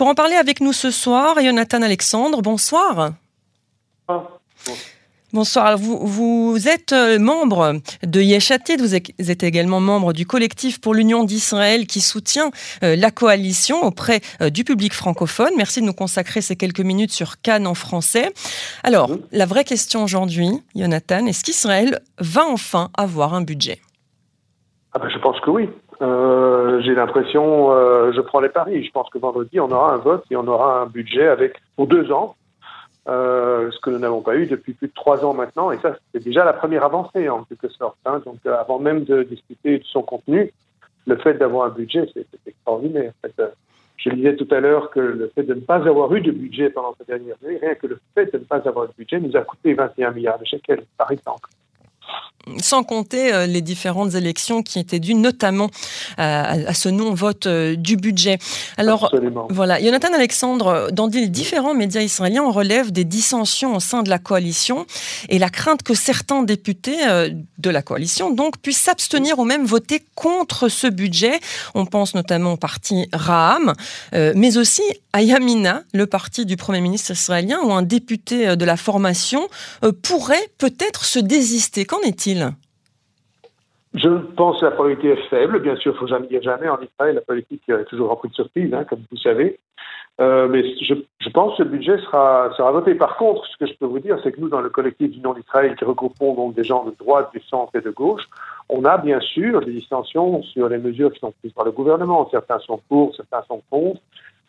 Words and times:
Pour 0.00 0.08
en 0.08 0.14
parler 0.14 0.36
avec 0.36 0.62
nous 0.62 0.72
ce 0.72 0.90
soir, 0.90 1.34
Jonathan 1.44 1.82
Alexandre, 1.82 2.40
bonsoir. 2.40 3.10
Bonsoir. 5.34 5.76
Vous, 5.76 5.98
vous 6.06 6.68
êtes 6.68 6.94
euh, 6.94 7.18
membre 7.18 7.74
de 8.02 8.22
Yeshated, 8.22 8.80
vous 8.80 8.94
êtes 8.94 9.42
également 9.42 9.78
membre 9.78 10.14
du 10.14 10.24
collectif 10.24 10.80
pour 10.80 10.94
l'Union 10.94 11.22
d'Israël 11.24 11.86
qui 11.86 12.00
soutient 12.00 12.50
euh, 12.82 12.96
la 12.96 13.10
coalition 13.10 13.82
auprès 13.82 14.20
euh, 14.40 14.48
du 14.48 14.64
public 14.64 14.94
francophone. 14.94 15.52
Merci 15.58 15.82
de 15.82 15.86
nous 15.86 15.92
consacrer 15.92 16.40
ces 16.40 16.56
quelques 16.56 16.80
minutes 16.80 17.12
sur 17.12 17.42
Cannes 17.42 17.66
en 17.66 17.74
français. 17.74 18.32
Alors, 18.82 19.10
la 19.32 19.44
vraie 19.44 19.64
question 19.64 20.02
aujourd'hui, 20.02 20.48
Jonathan, 20.74 21.26
est-ce 21.26 21.44
qu'Israël 21.44 22.00
va 22.18 22.46
enfin 22.46 22.88
avoir 22.96 23.34
un 23.34 23.42
budget? 23.42 23.82
Ah 24.94 24.98
ben, 24.98 25.10
Je 25.10 25.18
pense 25.18 25.38
que 25.40 25.50
oui. 25.50 25.68
J'ai 26.78 26.94
l'impression, 26.94 27.70
je 28.12 28.20
prends 28.20 28.40
les 28.40 28.48
paris, 28.48 28.84
je 28.84 28.90
pense 28.92 29.08
que 29.10 29.18
vendredi, 29.18 29.58
on 29.60 29.70
aura 29.70 29.94
un 29.94 29.98
vote 29.98 30.24
et 30.30 30.36
on 30.36 30.46
aura 30.46 30.82
un 30.82 30.86
budget 30.86 31.26
avec 31.26 31.60
pour 31.76 31.86
deux 31.86 32.12
ans 32.12 32.36
euh, 33.08 33.70
ce 33.72 33.80
que 33.80 33.90
nous 33.90 33.98
n'avons 33.98 34.20
pas 34.20 34.36
eu 34.36 34.46
depuis 34.46 34.74
plus 34.74 34.88
de 34.88 34.92
trois 34.92 35.24
ans 35.24 35.32
maintenant. 35.32 35.70
Et 35.72 35.78
ça, 35.78 35.96
c'est 36.12 36.22
déjà 36.22 36.44
la 36.44 36.52
première 36.52 36.84
avancée, 36.84 37.28
en 37.28 37.44
quelque 37.44 37.68
sorte. 37.68 37.96
Hein. 38.04 38.20
Donc, 38.24 38.36
euh, 38.46 38.56
avant 38.58 38.78
même 38.78 39.04
de 39.04 39.22
discuter 39.22 39.78
de 39.78 39.84
son 39.84 40.02
contenu, 40.02 40.52
le 41.06 41.16
fait 41.16 41.34
d'avoir 41.34 41.66
un 41.66 41.70
budget, 41.70 42.08
c'est 42.12 42.26
extraordinaire. 42.46 43.12
Euh, 43.38 43.48
je 43.96 44.10
disais 44.10 44.36
tout 44.36 44.48
à 44.50 44.60
l'heure 44.60 44.90
que 44.90 45.00
le 45.00 45.30
fait 45.34 45.42
de 45.42 45.54
ne 45.54 45.60
pas 45.60 45.76
avoir 45.88 46.14
eu 46.14 46.20
de 46.20 46.30
budget 46.30 46.70
pendant 46.70 46.94
ces 46.98 47.04
dernières 47.04 47.36
années, 47.44 47.58
rien 47.60 47.74
que 47.74 47.86
le 47.86 47.98
fait 48.14 48.32
de 48.32 48.38
ne 48.38 48.44
pas 48.44 48.66
avoir 48.68 48.86
de 48.86 48.92
budget, 48.96 49.18
nous 49.18 49.36
a 49.36 49.42
coûté 49.42 49.74
21 49.74 50.12
milliards 50.12 50.38
de 50.38 50.44
shekels, 50.44 50.84
par 50.96 51.10
exemple 51.10 51.48
sans 52.58 52.82
compter 52.82 53.32
euh, 53.32 53.46
les 53.46 53.60
différentes 53.60 54.14
élections 54.14 54.62
qui 54.62 54.78
étaient 54.78 54.98
dues 54.98 55.14
notamment 55.14 55.70
euh, 56.18 56.66
à, 56.68 56.74
ce 56.74 56.88
non-vote 56.88 57.46
euh, 57.46 57.76
du 57.76 57.96
budget. 57.96 58.38
Alors 58.76 59.14
voilà, 59.50 59.82
Jonathan 59.82 60.12
Alexandre, 60.14 60.90
dans 60.92 61.06
les 61.06 61.28
différents 61.28 61.74
médias 61.74 62.00
israéliens, 62.00 62.42
on 62.42 62.50
relève 62.50 62.92
des 62.92 63.04
dissensions 63.04 63.76
au 63.76 63.80
sein 63.80 64.02
de 64.02 64.10
la 64.10 64.18
coalition 64.18 64.86
et 65.28 65.38
la 65.38 65.50
crainte 65.50 65.82
que 65.82 65.94
certains 65.94 66.42
députés 66.42 66.98
de 67.58 67.70
la 67.70 67.82
coalition 67.82 68.30
donc 68.30 68.58
puissent 68.58 68.80
s'abstenir 68.80 69.38
ou 69.38 69.44
même 69.44 69.64
voter 69.64 70.02
contre 70.14 70.68
ce 70.68 70.86
budget. 70.86 71.40
On 71.74 71.86
pense 71.86 72.14
notamment 72.14 72.54
au 72.54 72.56
parti 72.56 73.08
Raham, 73.12 73.74
mais 74.12 74.56
aussi 74.56 74.82
à 75.12 75.22
Yamina, 75.22 75.82
le 75.92 76.06
parti 76.06 76.46
du 76.46 76.56
Premier 76.56 76.80
ministre 76.80 77.10
israélien, 77.12 77.58
où 77.64 77.72
un 77.72 77.82
député 77.82 78.56
de 78.56 78.64
la 78.64 78.76
formation 78.76 79.48
pourrait 80.02 80.48
peut-être 80.58 81.04
se 81.04 81.18
désister. 81.18 81.84
Qu'en 81.84 82.00
est-il? 82.00 82.29
Je 83.94 84.08
pense 84.08 84.60
que 84.60 84.66
la 84.66 84.70
probabilité 84.70 85.08
est 85.08 85.28
faible. 85.28 85.60
Bien 85.60 85.74
sûr, 85.76 85.92
il 85.92 85.94
ne 85.94 85.98
faut 85.98 86.06
jamais 86.06 86.28
dire 86.28 86.42
jamais. 86.42 86.68
En 86.68 86.78
Israël, 86.80 87.16
la 87.16 87.20
politique 87.22 87.62
est 87.68 87.84
toujours 87.86 88.08
remplie 88.08 88.30
de 88.30 88.34
surprises, 88.34 88.72
hein, 88.72 88.84
comme 88.84 89.00
vous 89.10 89.16
savez. 89.16 89.58
Euh, 90.20 90.48
mais 90.48 90.62
je, 90.84 90.94
pense 91.30 91.56
que 91.56 91.62
le 91.62 91.70
budget 91.70 91.98
sera, 91.98 92.50
voté. 92.72 92.94
Par 92.94 93.16
contre, 93.16 93.44
ce 93.46 93.56
que 93.56 93.66
je 93.66 93.76
peux 93.76 93.86
vous 93.86 93.98
dire, 93.98 94.18
c'est 94.22 94.32
que 94.32 94.40
nous, 94.40 94.48
dans 94.48 94.60
le 94.60 94.68
collectif 94.68 95.10
du 95.10 95.20
nom 95.20 95.32
d'Israël, 95.32 95.74
qui 95.76 95.84
regroupons 95.84 96.34
donc 96.34 96.54
des 96.54 96.62
gens 96.62 96.84
de 96.84 96.94
droite, 96.98 97.30
du 97.32 97.40
centre 97.40 97.74
et 97.74 97.80
de 97.80 97.90
gauche, 97.90 98.22
on 98.68 98.84
a 98.84 98.98
bien 98.98 99.18
sûr 99.18 99.64
des 99.64 99.72
distensions 99.72 100.42
sur 100.42 100.68
les 100.68 100.78
mesures 100.78 101.12
qui 101.12 101.18
sont 101.18 101.32
prises 101.40 101.52
par 101.52 101.64
le 101.64 101.72
gouvernement. 101.72 102.28
Certains 102.30 102.58
sont 102.60 102.80
pour, 102.88 103.16
certains 103.16 103.42
sont 103.48 103.62
contre. 103.70 104.00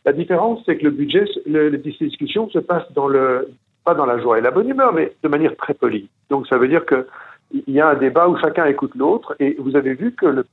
La 0.06 0.14
différence, 0.14 0.60
c'est 0.66 0.78
que 0.78 0.84
le 0.84 0.92
budget, 0.92 1.26
les 1.46 1.78
discussions 1.78 2.50
se 2.50 2.60
passent 2.60 2.92
dans 2.94 3.08
le, 3.08 3.50
pas 3.86 3.94
dans 3.94 4.06
la 4.06 4.20
joie 4.20 4.40
et 4.40 4.42
la 4.42 4.52
bonne 4.52 4.68
humeur, 4.70 4.94
mais 4.94 5.14
de 5.24 5.28
manière 5.30 5.56
très 5.56 5.74
polie. 5.74 6.10
Donc, 6.30 6.48
ça 6.48 6.58
veut 6.58 6.68
dire 6.68 6.86
que 6.86 7.08
il 7.54 7.74
y 7.74 7.82
a 7.82 7.90
un 7.90 7.96
débat 7.96 8.28
où 8.28 8.38
chacun 8.38 8.66
écoute 8.66 8.96
l'autre. 8.96 9.36
Et 9.40 9.56
vous 9.60 9.76
avez 9.76 9.94
vu 9.94 10.14
que 10.14 10.26
le, 10.26 10.46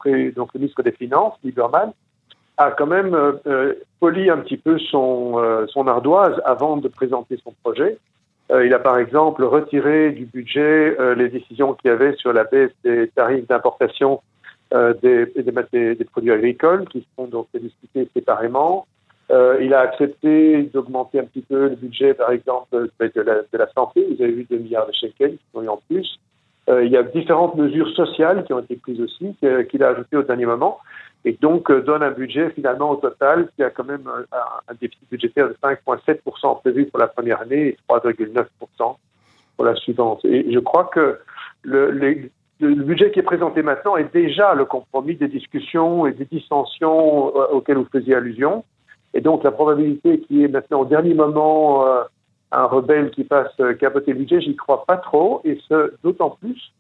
ministre 0.55 0.83
des 0.83 0.93
Finances, 0.93 1.35
Lieberman, 1.45 1.93
a 2.59 2.73
quand 2.73 2.87
même 2.87 3.15
euh, 3.15 3.33
euh, 3.47 3.75
poli 4.01 4.29
un 4.31 4.39
petit 4.39 4.57
peu 4.57 4.79
son, 4.79 5.39
euh, 5.39 5.67
son 5.69 5.87
ardoise 5.87 6.41
avant 6.45 6.77
de 6.77 6.89
présenter 6.89 7.39
son 7.43 7.55
projet. 7.63 7.99
il 8.51 8.73
a 8.75 8.79
par 8.79 8.99
exemple 8.99 9.45
retiré 9.45 10.11
du 10.11 10.25
budget 10.25 10.97
les 11.17 11.29
décisions 11.29 11.75
qu'il 11.75 11.91
y 11.91 11.93
avait 11.93 12.15
sur 12.17 12.33
la 12.33 12.45
baisse 12.45 12.73
des 12.83 13.09
tarifs 13.09 13.47
d'importation 13.47 14.23
des, 15.03 15.27
produits 16.11 16.33
agricoles 16.33 16.87
qui 16.89 17.07
seront 17.11 17.29
donc 17.29 17.49
discutés 17.53 18.09
séparément. 18.15 18.87
il 19.61 19.75
a 19.75 19.81
accepté 19.81 20.63
d'augmenter 20.73 21.21
un 21.21 21.25
petit 21.25 21.43
peu 21.43 21.69
le 21.69 21.77
budget, 21.77 22.15
par 22.15 22.31
exemple, 22.31 22.89
de 22.99 23.59
la, 23.65 23.69
santé. 23.77 23.99
Vous 24.11 24.23
avez 24.23 24.33
vu 24.33 24.47
2 24.51 24.57
milliards 24.57 24.87
de 24.87 24.95
shekels 24.95 25.37
qui 25.37 25.45
sont 25.53 25.67
en 25.69 25.81
plus. 25.87 26.19
Euh, 26.69 26.85
il 26.85 26.93
y 26.93 26.97
a 26.97 27.03
différentes 27.03 27.55
mesures 27.57 27.91
sociales 27.95 28.45
qui 28.45 28.53
ont 28.53 28.59
été 28.59 28.77
prises 28.77 29.01
aussi, 29.01 29.35
qu'il 29.71 29.83
a 29.83 29.89
ajoutées 29.89 30.17
au 30.17 30.23
dernier 30.23 30.45
moment, 30.45 30.79
et 31.25 31.33
donc 31.33 31.71
euh, 31.71 31.81
donne 31.83 32.03
un 32.03 32.11
budget 32.11 32.51
finalement 32.51 32.91
au 32.91 32.97
total 32.97 33.49
qui 33.57 33.63
a 33.63 33.71
quand 33.71 33.85
même 33.85 34.09
un, 34.33 34.75
déficit 34.81 35.09
budgétaire 35.11 35.49
de 35.49 35.57
5,7% 35.63 36.61
prévu 36.61 36.87
pour 36.87 36.99
la 36.99 37.09
première 37.09 37.41
année 37.41 37.69
et 37.69 37.77
3,9% 37.89 38.47
pour 39.57 39.65
la 39.65 39.75
suivante. 39.77 40.25
Et 40.25 40.53
je 40.53 40.59
crois 40.59 40.85
que 40.85 41.19
le, 41.63 42.31
budget 42.61 43.11
qui 43.13 43.21
est 43.21 43.23
présenté 43.23 43.63
maintenant 43.63 43.97
est 43.97 44.13
déjà 44.13 44.55
le 44.55 44.65
compromis 44.65 45.17
des 45.17 45.29
discussions 45.29 46.07
et 46.07 46.13
des 46.13 46.27
dissensions 46.27 47.29
euh, 47.35 47.47
auxquelles 47.53 47.79
vous 47.79 47.89
faisiez 47.91 48.15
allusion. 48.15 48.65
Et 49.15 49.23
donc 49.23 49.43
la 49.43 49.53
probabilité 49.53 50.21
qui 50.21 50.45
est 50.45 50.49
maintenant 50.49 50.81
au 50.81 50.85
dernier 50.85 51.15
moment 51.15 51.87
un 52.53 52.65
rebelle 52.65 53.11
qui 53.11 53.25
passe 53.25 53.55
capoter 53.79 54.13
le 54.13 54.19
budget, 54.19 54.41
j'y 54.41 54.57
crois 54.57 54.85
pas 54.87 54.97
trop, 54.97 55.41
et 55.45 55.59
ce, 55.69 55.93
d'autant 56.03 56.31
plus 56.31 56.73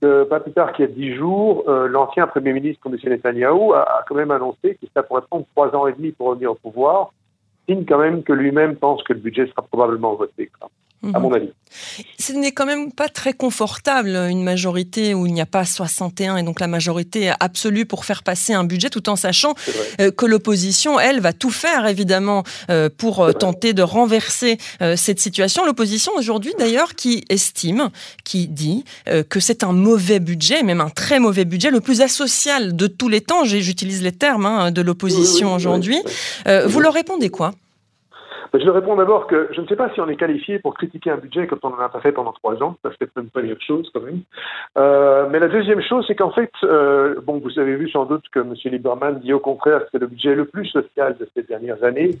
que 0.00 0.24
pas 0.24 0.40
plus 0.40 0.52
tard 0.52 0.72
qu'il 0.72 0.86
y 0.86 0.88
a 0.88 0.90
dix 0.90 1.14
jours, 1.14 1.64
euh, 1.68 1.86
l'ancien 1.86 2.26
Premier 2.26 2.52
ministre, 2.52 2.80
M. 2.86 2.96
Netanyahou, 3.02 3.74
a, 3.74 3.82
a, 3.82 4.04
quand 4.08 4.14
même 4.14 4.30
annoncé 4.30 4.78
que 4.80 4.86
ça 4.94 5.02
pourrait 5.02 5.22
prendre 5.28 5.44
trois 5.54 5.74
ans 5.76 5.86
et 5.86 5.92
demi 5.92 6.12
pour 6.12 6.28
revenir 6.28 6.52
au 6.52 6.54
pouvoir, 6.54 7.12
signe 7.68 7.84
quand 7.84 7.98
même 7.98 8.22
que 8.22 8.32
lui-même 8.32 8.76
pense 8.76 9.02
que 9.02 9.12
le 9.12 9.20
budget 9.20 9.46
sera 9.48 9.62
probablement 9.62 10.14
voté 10.14 10.50
à 11.02 11.18
mon 11.18 11.32
avis. 11.32 11.48
Ce 12.18 12.32
n'est 12.32 12.52
quand 12.52 12.66
même 12.66 12.92
pas 12.92 13.08
très 13.08 13.32
confortable, 13.32 14.10
une 14.10 14.42
majorité 14.42 15.14
où 15.14 15.26
il 15.26 15.32
n'y 15.32 15.40
a 15.40 15.46
pas 15.46 15.64
61 15.64 16.36
et 16.36 16.42
donc 16.42 16.60
la 16.60 16.66
majorité 16.66 17.32
absolue 17.40 17.86
pour 17.86 18.04
faire 18.04 18.22
passer 18.22 18.52
un 18.52 18.64
budget, 18.64 18.90
tout 18.90 19.08
en 19.08 19.16
sachant 19.16 19.54
euh, 20.00 20.10
que 20.10 20.26
l'opposition, 20.26 20.98
elle, 20.98 21.20
va 21.20 21.32
tout 21.32 21.50
faire 21.50 21.86
évidemment 21.86 22.42
euh, 22.70 22.88
pour 22.94 23.20
euh, 23.20 23.32
tenter 23.32 23.72
de 23.72 23.82
renverser 23.82 24.58
cette 24.96 25.20
situation. 25.20 25.64
L'opposition 25.64 26.12
aujourd'hui 26.16 26.52
d'ailleurs 26.58 26.94
qui 26.94 27.24
estime, 27.28 27.90
qui 28.24 28.48
dit 28.48 28.84
que 29.28 29.40
c'est 29.40 29.62
un 29.64 29.72
mauvais 29.72 30.20
budget, 30.20 30.62
même 30.62 30.80
un 30.80 30.90
très 30.90 31.18
mauvais 31.18 31.44
budget, 31.44 31.70
le 31.70 31.80
plus 31.80 32.00
asocial 32.00 32.74
de 32.76 32.86
tous 32.86 33.08
les 33.08 33.20
temps. 33.20 33.44
J'utilise 33.44 34.02
les 34.02 34.12
termes 34.12 34.46
hein, 34.46 34.70
de 34.70 34.80
l'opposition 34.80 35.54
aujourd'hui. 35.54 35.98
Vous 36.66 36.80
leur 36.80 36.94
répondez 36.94 37.30
quoi? 37.30 37.52
Je 38.58 38.64
leur 38.64 38.74
réponds 38.74 38.96
d'abord 38.96 39.26
que 39.26 39.48
je 39.52 39.60
ne 39.60 39.66
sais 39.66 39.76
pas 39.76 39.90
si 39.94 40.00
on 40.00 40.08
est 40.08 40.16
qualifié 40.16 40.58
pour 40.58 40.74
critiquer 40.74 41.10
un 41.10 41.16
budget 41.16 41.46
quand 41.46 41.64
on 41.64 41.74
en 41.74 41.78
a 41.78 41.88
pas 41.88 42.00
fait 42.00 42.12
pendant 42.12 42.32
trois 42.32 42.60
ans. 42.62 42.76
Ça, 42.82 42.90
c'est 42.98 43.08
une 43.16 43.60
chose 43.60 43.90
quand 43.94 44.00
même. 44.00 44.22
Euh, 44.78 45.28
mais 45.30 45.38
la 45.38 45.48
deuxième 45.48 45.82
chose, 45.82 46.04
c'est 46.06 46.14
qu'en 46.14 46.30
fait, 46.30 46.50
euh, 46.64 47.20
bon, 47.22 47.38
vous 47.38 47.58
avez 47.58 47.76
vu 47.76 47.88
sans 47.90 48.06
doute 48.06 48.24
que 48.32 48.40
M. 48.40 48.54
Lieberman 48.64 49.20
dit 49.20 49.32
au 49.32 49.40
contraire 49.40 49.80
que 49.80 49.88
c'est 49.92 50.00
le 50.00 50.06
budget 50.06 50.34
le 50.34 50.46
plus 50.46 50.66
social 50.66 51.16
de 51.18 51.28
ces 51.34 51.42
dernières 51.42 51.82
années. 51.84 52.18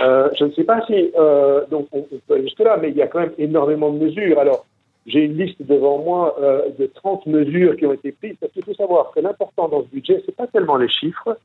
Euh, 0.00 0.28
je 0.38 0.44
ne 0.44 0.52
sais 0.52 0.64
pas 0.64 0.84
si 0.86 1.12
euh, 1.18 1.64
donc 1.70 1.86
on, 1.92 2.02
peut 2.02 2.34
aller 2.34 2.44
jusque 2.44 2.60
là, 2.60 2.78
mais 2.80 2.90
il 2.90 2.96
y 2.96 3.02
a 3.02 3.06
quand 3.06 3.20
même 3.20 3.34
énormément 3.38 3.90
de 3.90 3.98
mesures. 3.98 4.38
Alors, 4.38 4.64
j'ai 5.06 5.24
une 5.24 5.36
liste 5.36 5.60
devant 5.60 5.98
moi 5.98 6.36
euh, 6.40 6.68
de 6.78 6.86
30 6.86 7.26
mesures 7.26 7.76
qui 7.76 7.86
ont 7.86 7.92
été 7.92 8.12
prises, 8.12 8.36
parce 8.40 8.52
qu'il 8.52 8.64
faut 8.64 8.74
savoir 8.74 9.10
que 9.12 9.20
l'important 9.20 9.68
dans 9.68 9.82
ce 9.82 9.88
budget, 9.88 10.22
c'est 10.24 10.36
pas 10.36 10.46
tellement 10.46 10.76
les 10.76 10.88
chiffres, 10.88 11.36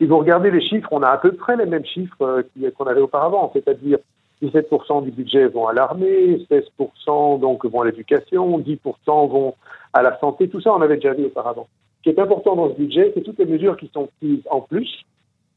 si 0.00 0.06
vous 0.06 0.18
regardez 0.18 0.50
les 0.50 0.62
chiffres, 0.62 0.88
on 0.92 1.02
a 1.02 1.08
à 1.08 1.18
peu 1.18 1.32
près 1.32 1.56
les 1.56 1.66
mêmes 1.66 1.84
chiffres 1.84 2.22
euh, 2.22 2.70
qu'on 2.76 2.86
avait 2.86 3.00
auparavant, 3.00 3.50
c'est-à-dire 3.52 3.98
17% 4.42 5.04
du 5.04 5.10
budget 5.10 5.46
vont 5.48 5.66
à 5.66 5.72
l'armée, 5.72 6.46
16% 6.50 7.40
donc 7.40 7.66
vont 7.66 7.82
à 7.82 7.84
l'éducation, 7.84 8.58
10% 8.58 8.78
vont 9.06 9.54
à 9.92 10.02
la 10.02 10.18
santé, 10.18 10.48
tout 10.48 10.60
ça 10.60 10.72
on 10.72 10.80
avait 10.80 10.96
déjà 10.96 11.12
vu 11.12 11.26
auparavant. 11.26 11.68
Ce 11.98 12.04
qui 12.04 12.16
est 12.16 12.18
important 12.18 12.56
dans 12.56 12.70
ce 12.70 12.76
budget, 12.76 13.12
c'est 13.14 13.20
toutes 13.20 13.38
les 13.38 13.44
mesures 13.44 13.76
qui 13.76 13.90
sont 13.92 14.08
prises 14.18 14.42
en 14.50 14.62
plus, 14.62 15.04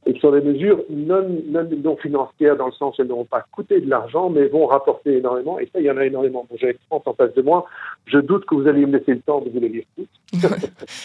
et 0.06 0.14
qui 0.14 0.20
sont 0.20 0.32
des 0.32 0.42
mesures 0.42 0.84
non, 0.90 1.26
non, 1.48 1.96
financières 1.98 2.58
dans 2.58 2.68
le 2.68 2.72
sens 2.74 2.96
qu'elles 2.96 3.08
n'auront 3.08 3.26
pas 3.26 3.46
coûté 3.52 3.80
de 3.80 3.90
l'argent, 3.90 4.30
mais 4.30 4.48
vont 4.48 4.66
rapporter 4.66 5.18
énormément. 5.18 5.60
Et 5.60 5.70
ça, 5.72 5.80
il 5.80 5.86
y 5.86 5.92
en 5.92 5.98
a 5.98 6.06
énormément. 6.06 6.46
Bon, 6.50 6.58
J'avais 6.60 6.78
30 6.90 7.08
en 7.08 7.14
face 7.14 7.34
de 7.34 7.42
moi. 7.42 7.66
Je 8.06 8.20
doute 8.20 8.46
que 8.46 8.56
vous 8.56 8.68
allez 8.68 8.86
me 8.86 8.98
laisser 8.98 9.14
le 9.14 9.22
temps 9.22 9.42
de 9.42 9.50
vous 9.50 9.60
les 9.60 9.70
lire 9.70 9.84
toutes. 9.96 10.10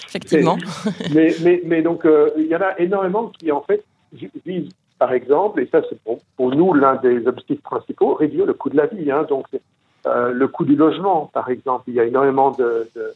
Effectivement. 0.09 0.57
mais, 1.15 1.35
mais, 1.43 1.63
mais, 1.65 1.83
donc, 1.83 2.05
euh, 2.05 2.31
il 2.37 2.47
y 2.47 2.57
en 2.57 2.61
a 2.61 2.79
énormément 2.79 3.31
qui, 3.39 3.53
en 3.53 3.63
fait, 3.63 3.85
visent, 4.45 4.71
par 4.99 5.13
exemple, 5.13 5.61
et 5.61 5.69
ça, 5.71 5.83
c'est 5.89 5.99
pour, 6.01 6.19
pour, 6.37 6.55
nous 6.55 6.75
l'un 6.75 6.97
des 6.97 7.27
objectifs 7.27 7.63
principaux, 7.63 8.15
réduire 8.15 8.47
le 8.47 8.55
coût 8.55 8.71
de 8.71 8.77
la 8.77 8.87
vie. 8.87 9.11
Hein. 9.11 9.25
donc, 9.29 9.47
euh, 10.07 10.33
le 10.33 10.49
coût 10.49 10.65
du 10.65 10.75
logement, 10.75 11.31
par 11.33 11.51
exemple. 11.51 11.85
Il 11.89 11.95
y 11.95 12.01
a 12.01 12.05
énormément 12.05 12.51
de, 12.51 12.89
de, 12.97 13.13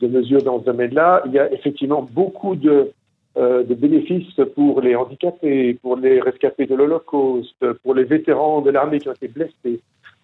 de 0.00 0.06
mesures 0.06 0.42
dans 0.42 0.60
ce 0.60 0.64
domaine-là. 0.64 1.22
Il 1.26 1.32
y 1.32 1.38
a 1.38 1.50
effectivement 1.52 2.08
beaucoup 2.08 2.54
de 2.54 2.92
euh, 3.36 3.64
de 3.64 3.74
bénéfices 3.74 4.40
pour 4.54 4.80
les 4.80 4.94
handicapés, 4.94 5.74
pour 5.82 5.96
les 5.96 6.20
rescapés 6.20 6.66
de 6.66 6.74
l'Holocauste, 6.74 7.72
pour 7.82 7.94
les 7.94 8.04
vétérans 8.04 8.60
de 8.60 8.70
l'armée 8.70 8.98
qui 8.98 9.08
ont 9.08 9.12
été 9.12 9.28
blessés. 9.28 9.80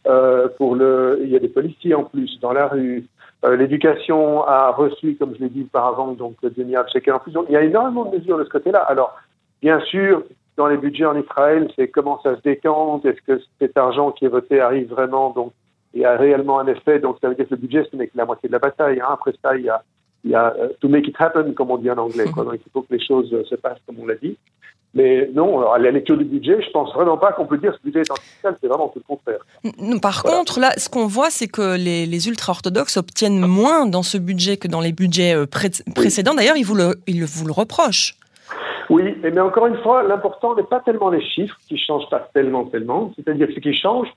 Euh, 0.06 0.48
pour 0.56 0.76
le, 0.76 1.20
il 1.22 1.28
y 1.28 1.36
a 1.36 1.38
des 1.38 1.48
policiers 1.48 1.94
en 1.94 2.04
plus 2.04 2.38
dans 2.40 2.52
la 2.52 2.68
rue. 2.68 3.04
Euh, 3.44 3.56
l'éducation 3.56 4.42
a 4.44 4.70
reçu, 4.70 5.16
comme 5.16 5.34
je 5.34 5.40
l'ai 5.40 5.50
dit 5.50 5.62
auparavant, 5.62 6.12
donc 6.12 6.36
2 6.42 6.62
milliards 6.62 6.86
de 6.86 7.10
en 7.12 7.18
plus. 7.18 7.32
Donc, 7.32 7.46
il 7.48 7.52
y 7.52 7.56
a 7.56 7.62
énormément 7.62 8.06
de 8.06 8.16
mesures 8.16 8.38
de 8.38 8.44
ce 8.44 8.48
côté-là. 8.48 8.80
Alors, 8.80 9.14
bien 9.60 9.80
sûr, 9.80 10.22
dans 10.56 10.68
les 10.68 10.78
budgets 10.78 11.04
en 11.04 11.18
Israël, 11.18 11.70
c'est 11.76 11.88
comment 11.88 12.20
ça 12.22 12.36
se 12.36 12.40
décante, 12.42 13.04
est-ce 13.04 13.20
que 13.22 13.42
cet 13.58 13.76
argent 13.76 14.10
qui 14.10 14.24
est 14.24 14.28
voté 14.28 14.60
arrive 14.60 14.88
vraiment 14.88 15.30
donc 15.30 15.52
et 15.94 16.04
a 16.04 16.16
réellement 16.16 16.60
un 16.60 16.66
effet. 16.66 16.98
Donc 16.98 17.16
ça 17.20 17.28
veut 17.28 17.34
dire 17.34 17.46
que 17.46 17.54
le 17.54 17.60
budget, 17.60 17.84
ce 17.90 17.96
n'est 17.96 18.06
que 18.06 18.16
la 18.16 18.24
moitié 18.24 18.48
de 18.48 18.52
la 18.52 18.58
bataille. 18.58 19.00
Hein. 19.00 19.08
Après 19.10 19.32
ça, 19.42 19.56
il 19.56 19.64
y 19.64 19.68
a, 19.68 19.82
il 20.24 20.30
y 20.30 20.34
a 20.34 20.54
uh, 20.56 20.74
to 20.80 20.88
make 20.88 21.06
it 21.08 21.14
happen, 21.18 21.52
comme 21.54 21.70
on 21.70 21.78
dit 21.78 21.90
en 21.90 21.98
anglais. 21.98 22.26
Quoi. 22.32 22.44
Donc 22.44 22.54
il 22.54 22.70
faut 22.72 22.82
que 22.82 22.94
les 22.94 23.04
choses 23.04 23.30
se 23.48 23.54
passent 23.54 23.80
comme 23.86 23.98
on 24.00 24.06
l'a 24.06 24.16
dit. 24.16 24.36
Mais 24.92 25.30
non, 25.32 25.60
alors, 25.60 25.74
à 25.74 25.78
la 25.78 25.92
lecture 25.92 26.16
du 26.16 26.24
budget, 26.24 26.60
je 26.62 26.70
pense 26.70 26.92
vraiment 26.92 27.16
pas 27.16 27.32
qu'on 27.32 27.46
peut 27.46 27.58
dire 27.58 27.70
que 27.70 27.78
ce 27.78 27.82
budget 27.84 28.00
est 28.00 28.10
antifiscal, 28.10 28.56
c'est 28.60 28.66
vraiment 28.66 28.88
tout 28.88 28.98
le 28.98 29.04
contraire. 29.04 30.00
Par 30.00 30.24
contre, 30.24 30.58
là, 30.58 30.72
ce 30.76 30.88
qu'on 30.88 31.06
voit, 31.06 31.30
c'est 31.30 31.46
que 31.46 31.76
les, 31.76 32.06
les 32.06 32.28
ultra-orthodoxes 32.28 32.96
obtiennent 32.96 33.38
moins 33.46 33.86
dans 33.86 34.02
ce 34.02 34.18
budget 34.18 34.56
que 34.56 34.66
dans 34.66 34.80
les 34.80 34.90
budgets 34.92 35.36
euh, 35.36 35.46
précédents. 35.46 36.34
D'ailleurs, 36.34 36.56
ils, 36.56 36.64
vous 36.64 36.74
le, 36.74 36.96
ils 37.06 37.24
vous 37.24 37.46
le 37.46 37.52
reprochent. 37.52 38.16
Oui, 38.88 39.14
mais 39.22 39.38
encore 39.38 39.68
une 39.68 39.78
fois, 39.78 40.02
l'important 40.02 40.56
n'est 40.56 40.64
pas 40.64 40.80
tellement 40.80 41.10
les 41.10 41.24
chiffres 41.24 41.56
qui 41.68 41.78
changent 41.78 42.10
pas 42.10 42.28
tellement, 42.34 42.64
tellement. 42.64 43.12
C'est-à-dire 43.14 43.46
que 43.46 43.54
ce 43.54 43.60
qui 43.60 43.72
change, 43.72 44.08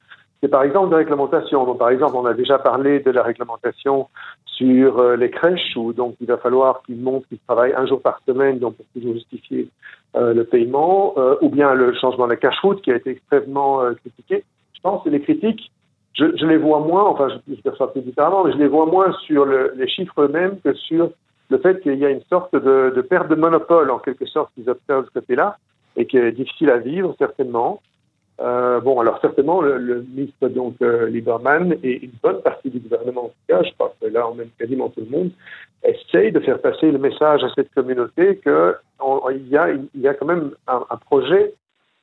c'est 0.44 0.50
par 0.50 0.64
exemple 0.64 0.90
de 0.90 0.96
réglementation. 0.96 1.64
Donc, 1.64 1.78
par 1.80 1.90
exemple, 1.90 2.18
on 2.18 2.26
a 2.26 2.34
déjà 2.34 2.60
parlé 2.60 3.00
de 3.00 3.12
la 3.12 3.24
réglementation 3.24 4.10
sur 4.46 5.00
euh, 5.00 5.16
les 5.16 5.32
crèches, 5.32 5.78
où 5.78 5.94
donc 5.94 6.16
il 6.20 6.28
va 6.28 6.36
falloir 6.36 6.84
qu'ils 6.84 7.00
montrent 7.00 7.26
qu'ils 7.30 7.40
travaillent 7.48 7.74
un 7.74 7.86
jour 7.86 8.02
par 8.02 8.20
semaine, 8.28 8.60
donc 8.60 8.76
pour 8.76 8.86
toujours 8.94 9.14
justifier 9.14 9.70
euh, 10.18 10.34
le 10.34 10.44
paiement, 10.44 11.14
euh, 11.16 11.36
ou 11.42 11.48
bien 11.48 11.74
le 11.74 11.94
changement 11.94 12.26
de 12.26 12.32
la 12.32 12.36
cache-route 12.36 12.82
qui 12.82 12.92
a 12.92 12.98
été 12.98 13.12
extrêmement 13.12 13.80
critiqué. 14.02 14.44
Je 14.74 14.82
pense 14.82 15.02
que 15.06 15.10
les 15.10 15.22
critiques, 15.22 15.72
je, 16.14 16.26
les 16.46 16.58
vois 16.58 16.82
moins, 16.82 17.06
enfin 17.06 17.30
je, 17.30 17.56
je 17.56 17.62
perçois 17.62 17.94
plus 17.94 18.02
différemment, 18.02 18.44
mais 18.44 18.52
je 18.52 18.58
les 18.58 18.68
vois 18.68 18.86
moins 18.86 19.14
sur 19.26 19.46
le, 19.46 19.72
les 19.78 19.88
chiffres 19.88 20.24
eux-mêmes 20.24 20.60
que 20.60 20.74
sur 20.74 21.10
le 21.50 21.58
fait 21.58 21.80
qu'il 21.80 21.96
y 21.96 22.06
a 22.06 22.10
une 22.10 22.24
sorte 22.30 22.54
de 22.54 23.02
perte 23.10 23.30
de 23.30 23.36
monopole 23.36 23.90
en 23.92 24.00
quelque 24.00 24.26
sorte 24.26 24.52
qu'ils 24.56 24.70
observent 24.70 25.04
de 25.04 25.08
ce 25.08 25.20
côté-là 25.20 25.58
et 25.96 26.06
qui 26.06 26.18
est 26.18 26.34
difficile 26.34 26.70
à 26.70 26.80
vivre 26.80 27.16
certainement. 27.18 27.82
Euh, 28.44 28.82
bon, 28.82 29.00
alors 29.00 29.20
certainement, 29.22 29.62
le, 29.62 30.02
ministre 30.02 30.50
donc 30.50 30.76
euh, 30.82 31.08
Lieberman 31.08 31.78
et 31.82 32.04
une 32.04 32.12
bonne 32.22 32.42
partie 32.42 32.70
du 32.70 32.80
gouvernement, 32.80 33.26
en 33.26 33.28
tout 33.30 33.34
cas, 33.48 33.64
je 33.64 33.72
crois 33.74 33.94
que 34.02 34.08
là, 34.08 34.28
on 34.30 34.36
même 34.36 34.50
quasiment 34.60 34.90
tout 34.90 35.00
le 35.00 35.18
monde, 35.18 35.32
essaye 35.84 36.32
de 36.32 36.40
faire 36.42 36.60
passer 36.60 36.92
le 36.92 36.98
message 36.98 37.44
à 37.44 37.48
cette 37.56 37.74
communauté 37.74 38.42
qu'il 38.44 39.48
y, 39.50 39.58
a, 39.58 39.70
il 39.72 40.02
y 40.02 40.08
a 40.08 40.14
quand 40.14 40.26
même 40.26 40.52
un, 40.68 40.86
un 40.90 40.98
projet 40.98 41.54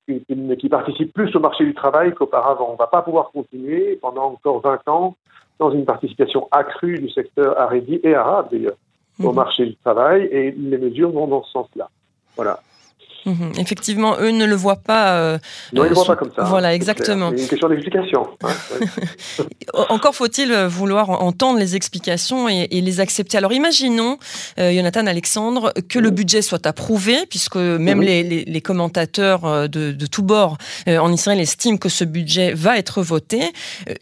qui, 0.06 0.24
qui, 0.58 0.68
participe 0.68 1.12
plus 1.12 1.34
au 1.36 1.40
marché 1.40 1.64
du 1.64 1.74
travail 1.74 2.14
qu'auparavant. 2.14 2.70
On 2.70 2.72
ne 2.72 2.78
va 2.78 2.86
pas 2.86 3.02
pouvoir 3.02 3.30
continuer 3.32 3.98
pendant 4.00 4.32
encore 4.32 4.60
20 4.60 4.88
ans 4.88 5.16
dans 5.58 5.70
une 5.70 5.84
participation 5.84 6.48
accrue 6.52 6.98
du 6.98 7.10
secteur 7.10 7.58
arabi 7.60 8.00
et 8.02 8.14
arabe 8.14 8.48
d'ailleurs 8.50 8.76
au 9.22 9.32
mmh. 9.32 9.36
marché 9.36 9.66
du 9.66 9.76
travail 9.76 10.22
et 10.32 10.52
les 10.52 10.78
mesures 10.78 11.10
vont 11.10 11.26
dans 11.26 11.42
ce 11.42 11.52
sens-là. 11.52 11.90
Voilà. 12.34 12.60
Mhm. 13.26 13.52
Effectivement, 13.58 14.16
eux 14.18 14.30
ne 14.30 14.44
le 14.44 14.54
voient 14.54 14.76
pas. 14.76 15.14
Euh, 15.16 15.38
non, 15.72 15.82
ils 15.82 15.84
ne 15.84 15.88
le 15.90 15.94
voient 15.94 16.04
pas 16.04 16.16
comme 16.16 16.30
ça. 16.34 16.42
Hein, 16.42 16.48
voilà, 16.48 16.74
exactement. 16.74 17.30
C'est 17.30 17.42
une 17.42 17.48
question 17.48 17.68
d'explication. 17.68 18.28
Hein, 18.42 19.44
Encore 19.88 20.14
faut-il 20.14 20.52
vouloir 20.52 21.10
entendre 21.10 21.58
les 21.58 21.76
explications 21.76 22.48
et, 22.48 22.66
les 22.68 23.00
accepter. 23.00 23.36
Alors 23.36 23.52
imaginons, 23.52 24.18
euh, 24.58 24.72
Jonathan 24.72 25.06
Alexandre, 25.06 25.72
que 25.88 25.98
le 25.98 26.10
budget 26.10 26.42
soit 26.42 26.66
approuvé, 26.66 27.26
puisque 27.28 27.56
même 27.56 27.98
mhm. 27.98 28.04
les, 28.04 28.60
commentateurs 28.60 29.44
euh, 29.44 29.68
de, 29.68 29.92
de 29.92 30.06
tous 30.06 30.22
bords 30.22 30.56
en 30.86 31.12
Israël 31.12 31.40
estiment 31.40 31.78
que 31.78 31.88
ce 31.88 32.04
budget 32.04 32.52
va 32.54 32.78
être 32.78 33.02
voté. 33.02 33.40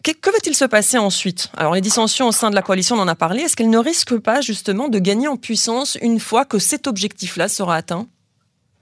que, 0.05 0.13
que 0.13 0.31
va-t-il 0.31 0.55
se 0.55 0.65
passer 0.65 0.99
ensuite? 0.99 1.51
Alors 1.57 1.75
les 1.75 1.81
dissensions 1.81 2.29
au 2.29 2.33
sein 2.33 2.51
de 2.51 2.55
la 2.55 2.63
coalition, 2.63 2.97
on 2.97 3.01
en 3.01 3.09
a 3.09 3.15
parlé. 3.15 3.43
Est-ce 3.43 3.57
qu'elles 3.57 3.71
ne 3.71 3.79
risquent 3.79 4.19
pas 4.19 4.41
justement 4.41 4.89
de 4.89 4.99
gagner 4.99 5.29
en 5.29 5.37
puissance 5.37 5.97
une 6.03 6.21
fois 6.21 6.45
que 6.45 6.59
cet 6.59 6.87
objectif-là 6.87 7.49
sera 7.49 7.77
atteint? 7.77 8.07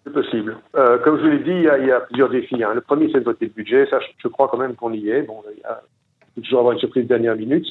C'est 0.07 0.13
possible. 0.13 0.57
Euh, 0.77 0.99
comme 0.99 1.19
je 1.19 1.23
vous 1.25 1.31
l'ai 1.31 1.39
dit, 1.41 1.51
il 1.51 1.63
y, 1.63 1.69
a, 1.69 1.79
il 1.79 1.87
y, 1.87 1.91
a, 1.91 2.01
plusieurs 2.01 2.31
défis. 2.31 2.63
Hein. 2.63 2.75
Le 2.75 2.81
premier, 2.81 3.11
c'est 3.13 3.19
de 3.19 3.25
voter 3.25 3.47
le 3.47 3.51
budget. 3.51 3.87
Ça, 3.91 3.99
je, 4.19 4.29
crois 4.29 4.49
quand 4.49 4.57
même 4.57 4.77
qu'on 4.77 4.93
y 4.93 5.11
est. 5.11 5.23
Bon, 5.23 5.43
il 5.53 5.61
y 5.61 5.65
a 5.65 5.83
toujours 6.37 6.61
avoir 6.61 6.75
une 6.75 6.79
surprise 6.79 7.05
de 7.05 7.09
dernière 7.09 7.35
minute. 7.35 7.67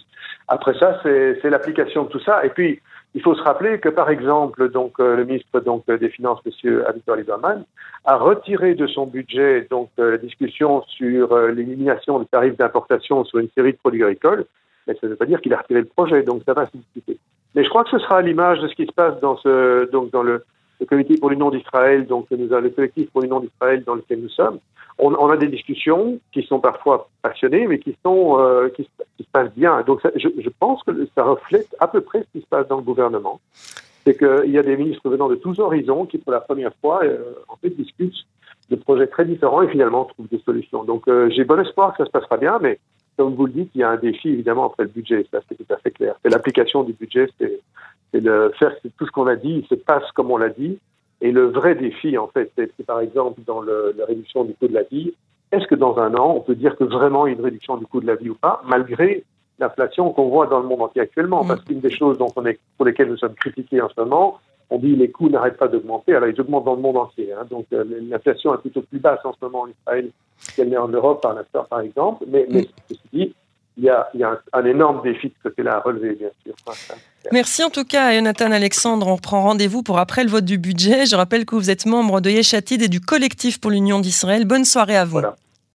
Après 0.48 0.78
ça, 0.78 1.00
c'est 1.04 1.50
l'application 1.50 2.04
de 2.04 2.10
tout 2.10 2.20
ça. 2.20 2.46
Et 2.46 2.50
puis, 2.50 2.82
il 3.14 3.22
faut 3.22 3.36
se 3.36 3.42
rappeler 3.42 3.80
que, 3.80 3.88
par 3.88 4.10
exemple, 4.10 4.70
donc 4.70 5.00
euh, 5.00 5.16
le 5.16 5.24
ministre 5.24 5.62
donc 5.62 5.90
des 5.90 6.10
Finances, 6.10 6.42
M. 6.46 6.84
Avigdor 6.86 7.16
Lieberman, 7.16 7.64
a 8.04 8.18
retiré 8.18 8.76
de 8.76 8.86
son 8.88 9.08
budget 9.08 9.68
donc 9.70 9.90
euh, 10.00 10.12
la 10.12 10.18
discussion 10.18 10.84
sur 10.88 11.32
euh, 11.32 11.52
l'élimination 11.52 12.20
des 12.20 12.26
tarifs 12.26 12.58
d'importation 12.58 13.24
sur 13.24 13.40
une 13.40 13.50
série 13.56 13.72
de 13.72 13.78
produits 13.78 14.04
agricoles. 14.04 14.46
Mais 14.86 14.96
ça 14.96 15.00
ne 15.04 15.12
veut 15.12 15.16
pas 15.16 15.26
dire 15.26 15.40
qu'il 15.40 15.54
a 15.54 15.58
retiré 15.58 15.80
le 15.80 15.88
projet, 15.88 16.24
donc 16.24 16.44
ça 16.46 16.54
va 16.54 16.66
se 16.66 16.76
discuter. 16.76 17.18
Mais 17.56 17.64
je 17.64 17.70
crois 17.70 17.86
que 17.86 17.92
ce 17.92 18.00
sera 18.00 18.18
à 18.18 18.22
l'image 18.22 18.60
de 18.60 18.68
ce 18.68 18.76
qui 18.76 18.86
se 18.86 18.92
passe 18.92 19.18
dans 19.22 19.38
ce 19.38 19.90
donc 19.90 20.12
dans 20.12 20.22
le 20.22 20.44
le 20.80 20.86
comité 20.86 21.18
pour 21.18 21.30
l'union 21.30 21.50
d'Israël, 21.50 22.06
donc 22.06 22.30
nous 22.32 22.52
avons 22.52 22.64
le 22.64 22.70
collectif 22.70 23.10
pour 23.12 23.22
l'union 23.22 23.40
d'Israël 23.40 23.84
dans 23.84 23.96
lequel 23.96 24.22
nous 24.22 24.30
sommes, 24.30 24.60
on, 24.98 25.30
a 25.30 25.38
des 25.38 25.48
discussions 25.48 26.20
qui 26.32 26.44
sont 26.44 26.60
parfois 26.60 27.10
passionnées, 27.22 27.68
mais 27.68 27.80
qui 27.80 27.96
sont 28.04 28.40
euh, 28.40 28.70
qui, 28.70 28.84
se 28.84 29.26
passent 29.32 29.54
bien. 29.54 29.82
Donc 29.82 30.00
je, 30.16 30.50
pense 30.60 30.82
que 30.84 30.92
ça 31.16 31.24
reflète 31.24 31.76
à 31.80 31.88
peu 31.88 32.02
près 32.02 32.22
ce 32.22 32.28
qui 32.32 32.42
se 32.42 32.48
passe 32.48 32.68
dans 32.68 32.78
le 32.78 32.84
gouvernement. 32.84 33.42
C'est 34.06 34.18
qu'il 34.18 34.52
y 34.52 34.58
a 34.58 34.64
des 34.64 34.78
ministres 34.78 35.10
venant 35.10 35.28
de 35.28 35.36
tous 35.36 35.60
horizons 35.60 36.06
qui, 36.06 36.18
pour 36.18 36.32
la 36.32 36.40
première 36.40 36.74
fois, 36.80 37.04
euh, 37.04 37.34
en 37.50 37.58
fait, 37.58 37.72
discutent 37.72 38.26
de 38.70 38.76
projets 38.76 39.08
très 39.08 39.26
différents 39.26 39.62
et 39.64 39.68
finalement 39.68 40.06
trouvent 40.06 40.30
des 40.30 40.42
solutions. 40.46 40.84
Donc 40.84 41.08
euh, 41.08 41.30
j'ai 41.30 41.44
bon 41.44 41.60
espoir 41.60 41.92
que 41.92 41.98
ça 41.98 42.06
se 42.06 42.12
passera 42.12 42.38
bien, 42.38 42.58
mais 42.62 42.80
comme 43.18 43.36
vous 43.36 43.46
le 43.46 43.52
dites, 43.52 43.72
il 43.76 43.82
y 43.82 43.84
a 43.84 43.90
un 43.90 43.98
défi 43.98 44.30
évidemment 44.30 44.66
après 44.66 44.84
le 44.84 44.90
budget. 44.90 45.26
Ça, 45.32 45.40
c'est 45.48 45.56
tout 45.56 45.74
à 45.74 45.78
fait 45.78 45.92
clair. 45.92 46.16
C'est 46.24 46.30
l'application 46.30 46.84
du 46.84 46.94
budget, 46.94 47.30
c'est 47.40 47.60
c'est 48.16 48.22
de 48.22 48.52
faire 48.58 48.72
tout 48.98 49.06
ce 49.06 49.12
qu'on 49.12 49.28
a 49.28 49.36
dit, 49.36 49.66
se 49.70 49.76
passe 49.76 50.10
comme 50.14 50.32
on 50.32 50.38
l'a 50.38 50.50
dit. 50.50 50.80
Et 51.20 51.32
le 51.32 51.48
vrai 51.48 51.76
défi, 51.76 52.18
en 52.18 52.28
fait, 52.28 52.50
c'est 52.56 52.86
par 52.86 53.02
exemple 53.02 53.42
dans 53.46 53.60
le, 53.60 53.94
la 53.98 54.06
réduction 54.06 54.46
du 54.46 54.54
coût 54.54 54.68
de 54.68 54.74
la 54.74 54.84
vie, 54.84 55.14
est-ce 55.52 55.68
que 55.68 55.76
dans 55.76 55.98
un 55.98 56.14
an, 56.16 56.34
on 56.38 56.40
peut 56.40 56.56
dire 56.56 56.76
que 56.78 56.86
vraiment 56.86 57.28
il 57.28 57.34
y 57.34 57.36
a 57.36 57.38
une 57.38 57.44
réduction 57.44 57.78
du 57.78 57.86
coût 57.86 58.00
de 58.00 58.08
la 58.08 58.16
vie 58.16 58.30
ou 58.30 58.36
pas, 58.36 58.62
malgré 58.66 59.24
l'inflation 59.60 60.12
qu'on 60.12 60.30
voit 60.30 60.48
dans 60.48 60.60
le 60.60 60.68
monde 60.68 60.82
entier 60.82 61.02
actuellement? 61.02 61.44
Mm. 61.44 61.48
Parce 61.48 61.64
qu'une 61.64 61.80
des 61.82 61.90
choses 61.90 62.18
dont 62.18 62.32
on 62.36 62.46
est, 62.46 62.60
pour 62.78 62.86
lesquelles 62.86 63.10
nous 63.10 63.18
sommes 63.18 63.36
critiqués 63.36 63.82
en 63.82 63.90
ce 63.90 64.00
moment, 64.00 64.40
on 64.70 64.80
dit 64.80 64.96
les 64.96 65.12
coûts 65.12 65.30
n'arrêtent 65.30 65.58
pas 65.58 65.68
d'augmenter, 65.68 66.16
alors 66.16 66.30
ils 66.30 66.40
augmentent 66.40 66.66
dans 66.66 66.76
le 66.76 66.82
monde 66.82 66.98
entier. 66.98 67.34
Hein. 67.34 67.46
Donc 67.50 67.66
euh, 67.74 67.84
l'inflation 68.10 68.54
est 68.56 68.60
plutôt 68.60 68.82
plus 68.82 69.00
basse 69.00 69.20
en 69.26 69.34
ce 69.34 69.38
moment 69.42 69.62
en 69.62 69.68
Israël 69.68 70.10
qu'elle 70.56 70.70
n'est 70.70 70.78
en 70.78 70.88
Europe, 70.88 71.22
par 71.22 71.34
l'instant, 71.34 71.66
par 71.70 71.82
exemple. 71.82 72.24
Mais, 72.28 72.46
mais 72.50 72.62
mm. 72.62 72.66
ceci 72.90 73.02
dit, 73.14 73.36
il 73.78 73.84
y 73.84 73.90
a, 73.90 74.08
il 74.14 74.22
y 74.22 74.24
a 74.24 74.30
un, 74.30 74.40
un, 74.54 74.66
énorme 74.66 75.02
défi 75.04 75.28
de 75.28 75.34
ce 75.38 75.50
côté-là 75.50 75.78
à 75.78 75.80
relever, 75.80 76.16
bien 76.16 76.30
sûr. 76.44 76.54
Merci 77.32 77.64
en 77.64 77.70
tout 77.70 77.84
cas 77.84 78.08
à 78.08 78.14
Jonathan 78.14 78.52
Alexandre. 78.52 79.08
On 79.08 79.16
reprend 79.16 79.42
rendez-vous 79.42 79.84
pour 79.84 80.00
après 80.00 80.24
le 80.24 80.30
vote 80.30 80.46
du 80.46 80.58
budget. 80.58 81.06
Je 81.06 81.16
rappelle 81.16 81.46
que 81.46 81.56
vous 81.56 81.70
êtes 81.70 81.86
membre 81.86 82.22
de 82.22 82.30
Yeshatid 82.30 82.82
et 82.82 82.88
du 82.88 83.02
collectif 83.02 83.60
pour 83.60 83.72
l'Union 83.72 84.00
d'Israël. 84.00 84.46
Bonne 84.46 84.66
soirée 84.66 84.98
à 84.98 85.06
vous. 85.06 85.12
Voilà. 85.12 85.36